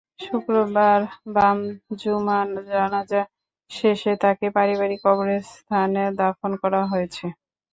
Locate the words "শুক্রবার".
0.21-0.99